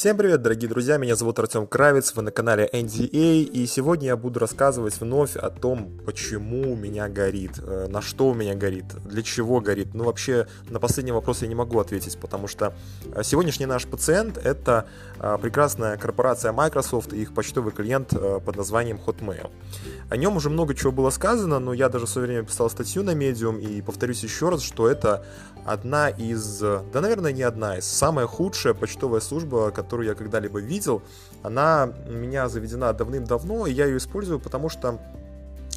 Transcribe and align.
Всем 0.00 0.16
привет, 0.16 0.40
дорогие 0.40 0.66
друзья, 0.66 0.96
меня 0.96 1.14
зовут 1.14 1.38
Артем 1.40 1.66
Кравец, 1.66 2.14
вы 2.14 2.22
на 2.22 2.30
канале 2.30 2.66
NDA, 2.72 3.42
и 3.42 3.66
сегодня 3.66 4.06
я 4.06 4.16
буду 4.16 4.40
рассказывать 4.40 4.98
вновь 4.98 5.36
о 5.36 5.50
том, 5.50 6.00
почему 6.06 6.72
у 6.72 6.74
меня 6.74 7.06
горит, 7.10 7.58
э, 7.58 7.86
на 7.86 8.00
что 8.00 8.30
у 8.30 8.34
меня 8.34 8.54
горит, 8.54 8.86
для 9.04 9.22
чего 9.22 9.60
горит. 9.60 9.92
Ну, 9.92 10.04
вообще, 10.04 10.46
на 10.70 10.80
последний 10.80 11.12
вопрос 11.12 11.42
я 11.42 11.48
не 11.48 11.54
могу 11.54 11.78
ответить, 11.78 12.16
потому 12.18 12.48
что 12.48 12.72
э, 13.14 13.22
сегодняшний 13.22 13.66
наш 13.66 13.86
пациент— 13.86 14.38
это 14.42 14.86
э, 15.18 15.36
прекрасная 15.38 15.98
корпорация 15.98 16.52
Microsoft 16.52 17.12
и 17.12 17.20
их 17.20 17.34
почтовый 17.34 17.74
клиент 17.74 18.14
под 18.42 18.56
названием 18.56 18.98
Hotmail. 19.06 19.50
О 20.08 20.16
нем 20.16 20.34
уже 20.34 20.48
много 20.48 20.74
чего 20.74 20.92
было 20.92 21.10
сказано, 21.10 21.58
но 21.58 21.74
я 21.74 21.90
даже 21.90 22.06
в 22.06 22.08
свое 22.08 22.26
время 22.26 22.46
писал 22.46 22.70
статью 22.70 23.02
на 23.02 23.10
Medium, 23.10 23.60
и 23.60 23.82
повторюсь 23.82 24.22
еще 24.22 24.48
раз, 24.48 24.62
что 24.62 24.88
это 24.88 25.26
одна 25.66 26.08
из, 26.08 26.58
да, 26.58 27.00
наверное, 27.02 27.32
не 27.32 27.42
одна 27.42 27.76
из, 27.76 27.84
самая 27.84 28.26
худшая 28.26 28.72
почтовая 28.72 29.20
служба, 29.20 29.70
которую 29.90 30.06
я 30.06 30.14
когда-либо 30.14 30.60
видел. 30.60 31.02
Она 31.42 31.92
у 32.06 32.12
меня 32.12 32.48
заведена 32.48 32.92
давным-давно, 32.92 33.66
и 33.66 33.72
я 33.72 33.86
ее 33.86 33.96
использую, 33.96 34.38
потому 34.38 34.68
что 34.68 35.00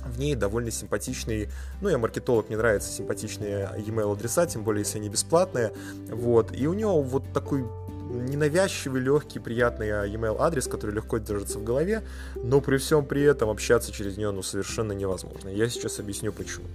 в 0.05 0.19
ней 0.19 0.35
довольно 0.35 0.69
симпатичный, 0.69 1.49
ну, 1.81 1.89
я 1.89 1.97
маркетолог, 1.97 2.47
мне 2.47 2.57
нравятся 2.57 2.91
симпатичные 2.91 3.71
e-mail 3.87 4.13
адреса, 4.13 4.45
тем 4.45 4.63
более, 4.63 4.81
если 4.81 4.99
они 4.99 5.09
бесплатные, 5.09 5.71
вот, 6.11 6.55
и 6.55 6.67
у 6.67 6.73
него 6.73 7.01
вот 7.01 7.23
такой 7.33 7.65
ненавязчивый, 8.13 9.01
легкий, 9.01 9.39
приятный 9.39 9.91
а, 9.91 10.05
e-mail 10.05 10.37
адрес, 10.39 10.67
который 10.67 10.95
легко 10.95 11.17
держится 11.17 11.59
в 11.59 11.63
голове, 11.63 12.03
но 12.35 12.61
при 12.61 12.77
всем 12.77 13.05
при 13.05 13.23
этом 13.23 13.49
общаться 13.49 13.91
через 13.91 14.17
нее 14.17 14.31
ну, 14.31 14.43
совершенно 14.43 14.91
невозможно. 14.91 15.49
Я 15.49 15.69
сейчас 15.69 15.99
объясню 15.99 16.31
почему. 16.31 16.65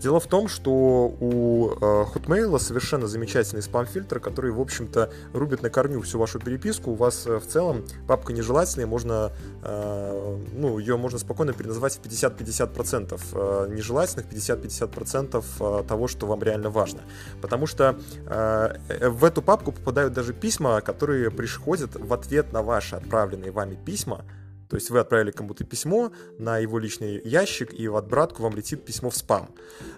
Дело 0.00 0.20
в 0.20 0.26
том, 0.26 0.48
что 0.48 1.14
у 1.20 1.70
э, 1.70 2.04
Hotmail 2.14 2.58
совершенно 2.58 3.06
замечательный 3.06 3.62
спам-фильтр, 3.62 4.20
который, 4.20 4.50
в 4.50 4.60
общем-то, 4.60 5.10
рубит 5.32 5.62
на 5.62 5.70
корню 5.70 6.00
всю 6.02 6.18
вашу 6.18 6.38
переписку. 6.38 6.92
У 6.92 6.94
вас 6.94 7.26
э, 7.26 7.38
в 7.38 7.46
целом 7.46 7.84
папка 8.06 8.32
нежелательная, 8.32 8.86
можно, 8.86 9.32
э, 9.62 10.38
ну, 10.52 10.78
ее 10.78 10.96
можно 10.96 11.18
спокойно 11.18 11.52
переназвать 11.52 11.94
в 11.94 12.00
50-50%. 12.00 13.20
Э, 13.32 13.66
нежелательных 13.70 14.26
50-50% 14.26 15.44
э, 15.60 15.84
того, 15.84 16.08
что 16.08 16.26
вам 16.26 16.42
реально 16.42 16.70
важно. 16.70 17.00
Потому 17.40 17.66
что 17.66 17.96
э, 18.26 19.08
в 19.08 19.24
эту 19.24 19.42
папку 19.42 19.72
попадают 19.72 20.12
даже 20.12 20.32
письма, 20.32 20.81
которые 20.82 21.30
приходят 21.30 21.94
в 21.94 22.12
ответ 22.12 22.52
на 22.52 22.62
ваши 22.62 22.96
отправленные 22.96 23.50
вами 23.50 23.78
письма. 23.84 24.24
То 24.72 24.76
есть 24.76 24.88
вы 24.88 25.00
отправили 25.00 25.32
кому-то 25.32 25.64
письмо 25.64 26.12
на 26.38 26.56
его 26.56 26.78
личный 26.78 27.20
ящик, 27.28 27.78
и 27.78 27.88
в 27.88 27.96
отбратку 27.96 28.42
вам 28.42 28.54
летит 28.56 28.86
письмо 28.86 29.10
в 29.10 29.16
спам. 29.16 29.50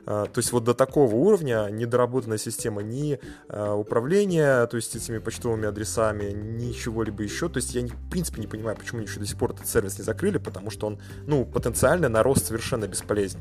А, 0.04 0.26
то 0.26 0.40
есть 0.40 0.50
вот 0.50 0.64
до 0.64 0.74
такого 0.74 1.14
уровня 1.14 1.68
недоработанная 1.70 2.38
система 2.38 2.82
ни 2.82 3.20
а, 3.48 3.76
управления, 3.76 4.66
то 4.66 4.76
есть 4.76 4.96
этими 4.96 5.18
почтовыми 5.18 5.68
адресами, 5.68 6.32
ничего-либо 6.32 7.22
еще. 7.22 7.48
То 7.48 7.58
есть 7.58 7.72
я, 7.72 7.86
в 7.86 8.10
принципе, 8.10 8.40
не 8.40 8.48
понимаю, 8.48 8.76
почему 8.76 9.02
еще 9.02 9.20
до 9.20 9.26
сих 9.26 9.38
пор 9.38 9.52
этот 9.52 9.68
сервис 9.68 9.96
не 9.98 10.02
закрыли, 10.02 10.38
потому 10.38 10.72
что 10.72 10.88
он, 10.88 10.98
ну, 11.24 11.44
потенциально 11.44 12.08
на 12.08 12.24
рост 12.24 12.46
совершенно 12.46 12.88
бесполезен 12.88 13.38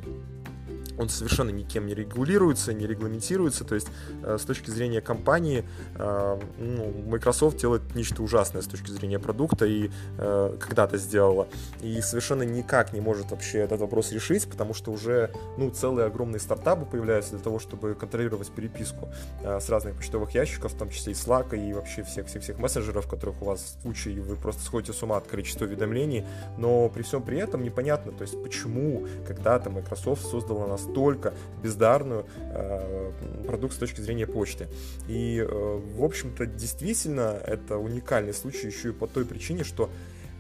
он 0.98 1.10
совершенно 1.10 1.50
никем 1.50 1.86
не 1.86 1.94
регулируется, 1.94 2.74
не 2.74 2.88
регламентируется, 2.88 3.64
то 3.64 3.76
есть 3.76 3.88
э, 4.24 4.38
с 4.40 4.44
точки 4.44 4.70
зрения 4.70 5.02
компании 5.02 5.66
э, 5.96 6.40
ну, 6.58 7.04
Microsoft 7.08 7.58
делает 7.58 7.96
нечто 7.96 8.24
ужасное 8.24 8.62
с 8.62 8.68
точки 8.68 8.92
зрения 8.92 9.20
продукта 9.20 9.66
и 9.66 9.90
э, 10.18 10.58
когда-то 10.60 10.98
сделала, 10.98 11.48
и 11.82 12.02
совершенно 12.02 12.44
никак 12.44 12.94
не 12.94 13.02
может 13.02 13.32
вообще 13.32 13.60
этот 13.60 13.80
вопрос 13.80 14.12
решить, 14.12 14.48
потому 14.48 14.74
что 14.74 14.92
уже 14.92 15.32
ну, 15.58 15.70
целые 15.70 16.08
огромные 16.08 16.40
стартапы 16.40 16.86
появляются 16.86 17.32
для 17.32 17.40
того, 17.40 17.60
чтобы 17.60 17.96
контролировать 17.96 18.50
переписку 18.52 19.10
э, 19.42 19.60
с 19.60 19.70
разных 19.70 19.96
почтовых 19.96 20.32
ящиков, 20.32 20.74
в 20.74 20.78
том 20.78 20.90
числе 20.90 21.14
и 21.14 21.16
Slack, 21.16 21.56
и 21.58 21.74
вообще 21.74 22.04
всех-всех-всех 22.04 22.60
мессенджеров, 22.60 23.08
которых 23.08 23.42
у 23.42 23.46
вас 23.46 23.78
куча, 23.84 24.10
и 24.10 24.20
вы 24.20 24.36
просто 24.36 24.62
сходите 24.64 24.94
с 24.94 25.04
ума 25.04 25.18
от 25.18 25.28
количества 25.28 25.66
уведомлений, 25.66 26.26
но 26.58 26.90
при 26.90 27.04
всем 27.04 27.24
при 27.24 27.40
этом 27.40 27.64
непонятно, 27.64 28.12
то 28.12 28.22
есть 28.22 28.42
почему 28.42 29.08
когда-то 29.28 29.70
Microsoft 29.70 30.26
создала 30.26 30.68
нас 30.68 30.83
настолько 30.84 31.34
бездарную 31.62 32.26
э, 32.38 33.12
продукт 33.46 33.76
с 33.76 33.78
точки 33.78 34.02
зрения 34.02 34.28
почты. 34.28 34.68
И, 35.08 35.38
э, 35.40 35.82
в 35.98 36.04
общем-то, 36.04 36.46
действительно, 36.46 37.40
это 37.46 37.78
уникальный 37.78 38.34
случай 38.34 38.68
еще 38.68 38.90
и 38.90 38.92
по 38.92 39.08
той 39.08 39.26
причине, 39.26 39.64
что 39.64 39.90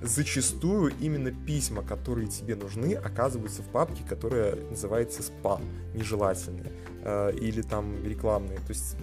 зачастую 0.01 0.93
именно 0.99 1.31
письма, 1.31 1.81
которые 1.81 2.27
тебе 2.27 2.55
нужны, 2.55 2.93
оказываются 2.93 3.61
в 3.61 3.67
папке, 3.67 4.03
которая 4.07 4.55
называется 4.69 5.23
спам, 5.23 5.61
нежелательные, 5.93 6.71
э, 7.03 7.33
или 7.39 7.61
там 7.61 8.03
рекламные. 8.05 8.57
То 8.57 8.69
есть 8.69 8.97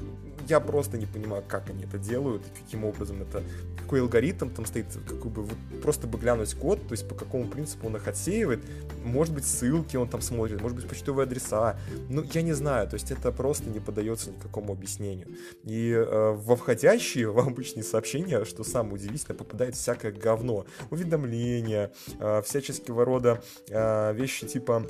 я 0.48 0.60
просто 0.60 0.98
не 0.98 1.06
понимаю, 1.06 1.42
как 1.46 1.70
они 1.70 1.84
это 1.84 1.98
делают, 1.98 2.42
каким 2.58 2.84
образом 2.84 3.22
это, 3.22 3.42
какой 3.90 4.02
алгоритм 4.02 4.50
там 4.50 4.66
стоит, 4.66 4.86
какой 5.04 5.32
бы, 5.32 5.42
вот 5.42 5.58
просто 5.82 6.06
бы 6.06 6.16
глянуть 6.16 6.54
код, 6.54 6.78
то 6.86 6.92
есть 6.92 7.08
по 7.08 7.16
какому 7.16 7.48
принципу 7.48 7.88
он 7.88 7.96
их 7.96 8.06
отсеивает, 8.06 8.60
может 9.02 9.34
быть, 9.34 9.44
ссылки 9.44 9.96
он 9.96 10.08
там 10.08 10.20
смотрит, 10.20 10.60
может 10.60 10.76
быть, 10.76 10.86
почтовые 10.86 11.24
адреса, 11.24 11.76
ну, 12.08 12.22
я 12.32 12.42
не 12.42 12.52
знаю, 12.52 12.88
то 12.88 12.94
есть 12.94 13.10
это 13.10 13.32
просто 13.32 13.68
не 13.68 13.80
поддается 13.80 14.30
никакому 14.30 14.74
объяснению. 14.74 15.26
И 15.64 15.90
э, 15.90 16.30
во 16.30 16.54
входящие, 16.54 17.30
в 17.32 17.40
обычные 17.40 17.82
сообщения, 17.82 18.44
что 18.44 18.62
самое 18.62 18.94
удивительное, 18.94 19.36
попадает 19.36 19.74
всякое 19.74 20.12
говно, 20.12 20.66
уведомления, 20.90 21.90
э, 22.20 22.42
всяческого 22.42 23.04
рода 23.04 23.42
э, 23.68 24.14
вещи 24.14 24.46
типа 24.46 24.86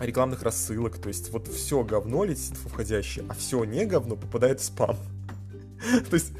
рекламных 0.00 0.42
рассылок, 0.42 0.98
то 0.98 1.06
есть 1.06 1.30
вот 1.30 1.46
все 1.46 1.84
говно 1.84 2.24
летит 2.24 2.56
в 2.56 2.68
входящее, 2.68 3.26
а 3.28 3.34
все 3.34 3.62
не 3.62 3.86
говно 3.86 4.16
попадает 4.16 4.58
в 4.58 4.64
спам. 4.64 4.96
То 6.10 6.14
есть 6.14 6.32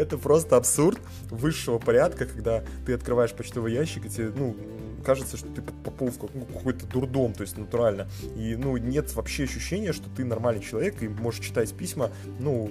это 0.00 0.18
просто 0.18 0.56
абсурд 0.56 0.98
высшего 1.30 1.78
порядка, 1.78 2.26
когда 2.26 2.64
ты 2.86 2.94
открываешь 2.94 3.32
почтовый 3.32 3.72
ящик, 3.72 4.06
и 4.06 4.08
тебе, 4.08 4.32
ну, 4.34 4.56
кажется, 5.04 5.36
что 5.36 5.48
ты 5.48 5.62
попал 5.62 6.08
в 6.08 6.18
ну, 6.34 6.44
какой-то 6.46 6.86
дурдом, 6.86 7.32
то 7.32 7.42
есть 7.42 7.56
натурально. 7.56 8.08
И, 8.36 8.56
ну, 8.56 8.76
нет 8.76 9.14
вообще 9.14 9.44
ощущения, 9.44 9.92
что 9.92 10.08
ты 10.10 10.24
нормальный 10.24 10.62
человек 10.62 11.02
и 11.02 11.08
можешь 11.08 11.44
читать 11.44 11.72
письма, 11.74 12.10
ну, 12.38 12.70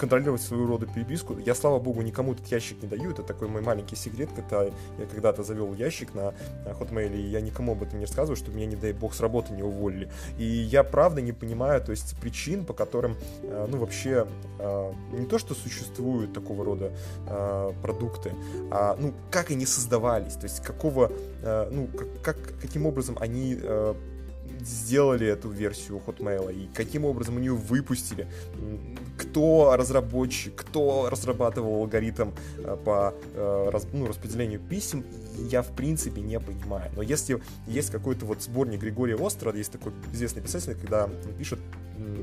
контролировать 0.00 0.40
свою 0.40 0.66
рода 0.66 0.86
переписку. 0.86 1.36
Я, 1.38 1.54
слава 1.54 1.78
богу, 1.78 2.00
никому 2.00 2.32
этот 2.32 2.46
ящик 2.46 2.82
не 2.82 2.88
даю. 2.88 3.10
Это 3.10 3.22
такой 3.22 3.48
мой 3.48 3.60
маленький 3.60 3.96
секрет, 3.96 4.30
когда 4.34 4.64
я 4.64 5.06
когда-то 5.12 5.42
завел 5.42 5.74
ящик 5.74 6.14
на 6.14 6.32
Hotmail, 6.64 7.14
и 7.14 7.20
я 7.20 7.42
никому 7.42 7.72
об 7.72 7.82
этом 7.82 7.98
не 7.98 8.06
рассказываю, 8.06 8.36
чтобы 8.36 8.56
меня, 8.56 8.66
не 8.66 8.76
дай 8.76 8.94
бог, 8.94 9.14
с 9.14 9.20
работы 9.20 9.52
не 9.52 9.62
уволили. 9.62 10.10
И 10.38 10.44
я 10.44 10.84
правда 10.84 11.20
не 11.20 11.32
понимаю, 11.32 11.82
то 11.82 11.90
есть 11.90 12.18
причин, 12.18 12.64
по 12.64 12.72
которым, 12.72 13.16
э, 13.42 13.66
ну, 13.70 13.76
вообще, 13.76 14.26
э, 14.58 14.92
не 15.12 15.26
то, 15.26 15.38
что 15.38 15.54
существуют 15.54 16.32
такого 16.32 16.64
рода 16.64 16.92
э, 17.26 17.72
продукты, 17.82 18.32
а, 18.70 18.96
ну, 18.98 19.12
как 19.30 19.50
они 19.50 19.66
создавались, 19.66 20.34
то 20.34 20.44
есть 20.44 20.62
какого, 20.62 21.12
ну, 21.42 21.88
как, 21.88 22.22
как, 22.22 22.60
каким 22.60 22.86
образом 22.86 23.16
они 23.20 23.58
сделали 24.60 25.26
эту 25.26 25.48
версию 25.48 26.02
Hotmail 26.06 26.52
и 26.52 26.68
каким 26.74 27.04
образом 27.04 27.36
они 27.36 27.46
ее 27.46 27.54
выпустили, 27.54 28.26
кто 29.30 29.76
разработчик, 29.76 30.54
кто 30.56 31.08
разрабатывал 31.08 31.82
алгоритм 31.82 32.30
э, 32.58 32.76
по 32.84 33.14
э, 33.34 33.70
ну, 33.92 34.06
распределению 34.06 34.60
писем, 34.60 35.04
я 35.50 35.62
в 35.62 35.68
принципе 35.68 36.20
не 36.20 36.38
понимаю. 36.40 36.90
Но 36.96 37.02
если 37.02 37.40
есть 37.66 37.90
какой-то 37.90 38.26
вот 38.26 38.42
сборник 38.42 38.80
Григория 38.80 39.16
Остра, 39.16 39.54
есть 39.54 39.72
такой 39.72 39.92
известный 40.12 40.42
писатель, 40.42 40.74
когда 40.74 41.04
он 41.04 41.34
пишет 41.38 41.60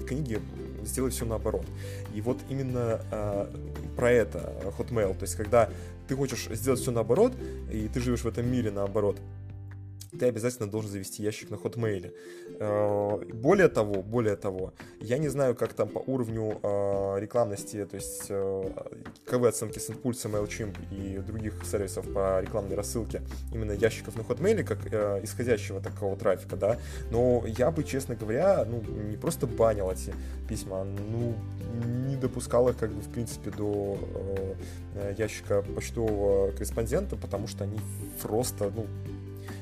книги 0.07 0.41
«Сделай 0.83 1.11
все 1.11 1.25
наоборот». 1.25 1.65
И 2.13 2.21
вот 2.21 2.39
именно 2.49 2.99
э, 3.11 3.47
про 3.95 4.11
это 4.11 4.53
Hotmail, 4.77 5.13
то 5.17 5.23
есть 5.23 5.35
когда 5.35 5.69
ты 6.07 6.15
хочешь 6.15 6.47
сделать 6.51 6.79
все 6.79 6.91
наоборот, 6.91 7.33
и 7.71 7.87
ты 7.87 7.99
живешь 7.99 8.21
в 8.21 8.27
этом 8.27 8.49
мире 8.51 8.71
наоборот, 8.71 9.17
ты 10.11 10.25
обязательно 10.27 10.69
должен 10.69 10.91
завести 10.91 11.23
ящик 11.23 11.49
на 11.49 11.55
Hotmail. 11.55 12.13
Э, 12.59 13.19
более 13.33 13.67
того, 13.67 14.01
более 14.01 14.35
того, 14.35 14.73
я 14.99 15.17
не 15.17 15.27
знаю, 15.27 15.55
как 15.55 15.73
там 15.73 15.89
по 15.89 15.99
уровню 15.99 16.59
э, 16.61 17.19
рекламности, 17.19 17.85
то 17.85 17.95
есть 17.95 18.25
э, 18.29 18.63
каковы 19.25 19.49
оценки 19.49 19.79
с 19.79 19.89
импульса, 19.89 20.29
MailChimp 20.29 20.75
и 20.91 21.17
других 21.19 21.53
сервисов 21.65 22.11
по 22.13 22.41
рекламной 22.41 22.75
рассылке 22.75 23.21
именно 23.53 23.73
ящиков 23.73 24.15
на 24.15 24.21
Hotmail, 24.21 24.63
как 24.63 24.85
исходящего 25.23 25.81
такого 25.81 26.15
трафика, 26.15 26.55
да, 26.55 26.79
но 27.11 27.43
я 27.45 27.71
бы, 27.71 27.83
честно 27.83 28.15
говоря, 28.15 28.65
ну, 28.65 28.81
не 28.81 29.17
просто 29.17 29.47
банил 29.47 29.91
эти 29.91 30.13
письма, 30.47 30.83
ну, 30.83 31.35
не 32.07 32.15
допускал 32.15 32.69
их, 32.69 32.77
как 32.77 32.91
бы, 32.91 33.01
в 33.01 33.11
принципе, 33.11 33.51
до 33.51 33.97
ящика 35.17 35.61
почтового 35.61 36.51
корреспондента, 36.51 37.15
потому 37.15 37.47
что 37.47 37.65
они 37.65 37.79
просто, 38.21 38.71
ну, 38.75 38.87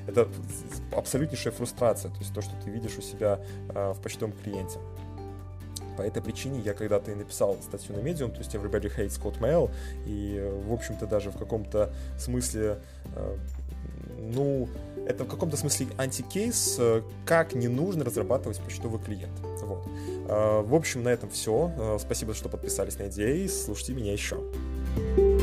это 0.08 0.28
абсолютнейшая 0.92 1.54
фрустрация, 1.54 2.12
то 2.12 2.20
есть 2.20 2.34
то, 2.34 2.42
что 2.42 2.52
ты 2.64 2.70
видишь 2.70 2.98
у 2.98 3.02
себя 3.02 3.40
э, 3.70 3.94
в 3.94 4.02
почтовом 4.02 4.34
клиенте. 4.44 4.80
По 5.98 6.02
этой 6.02 6.22
причине 6.22 6.60
я 6.60 6.74
когда-то 6.74 7.12
и 7.12 7.16
написал 7.16 7.58
статью 7.62 7.96
на 7.96 8.00
Medium, 8.00 8.32
то 8.32 8.40
есть 8.40 8.54
Everybody 8.54 8.94
Hates 8.94 9.22
Hotmail, 9.22 9.72
и, 10.06 10.52
в 10.68 10.74
общем-то, 10.74 11.08
даже 11.08 11.32
в 11.32 11.38
каком-то 11.38 11.94
смысле, 12.18 12.80
э, 13.16 13.38
ну, 14.20 14.68
это 15.08 15.24
в 15.24 15.28
каком-то 15.28 15.56
смысле 15.56 15.88
антикейс, 15.98 16.78
э, 16.80 17.02
как 17.26 17.54
не 17.56 17.68
нужно 17.68 18.04
разрабатывать 18.04 18.60
почтовый 18.60 19.00
клиент. 19.00 19.34
Вот. 19.62 19.86
В 20.28 20.74
общем, 20.74 21.04
на 21.04 21.10
этом 21.10 21.30
все. 21.30 21.98
Спасибо, 22.00 22.34
что 22.34 22.50
подписались 22.50 22.98
на 22.98 23.08
идеи, 23.08 23.48
слушайте 23.48 23.94
меня 23.94 24.12
еще. 24.12 24.38
thank 24.96 25.20
you 25.20 25.35